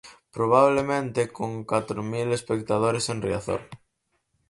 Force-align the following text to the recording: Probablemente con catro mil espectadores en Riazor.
Probablemente 0.35 1.21
con 1.37 1.51
catro 1.71 2.01
mil 2.13 2.27
espectadores 2.39 3.05
en 3.13 3.17
Riazor. 3.23 3.61